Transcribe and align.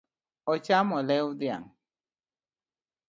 Ochamo 0.51 0.97
lew 1.07 1.27
dhiang’ 1.39 1.67